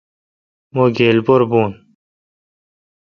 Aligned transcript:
مہ 0.73 0.83
گیل 0.97 1.17
پر 1.25 1.41
بھون۔ 1.49 1.71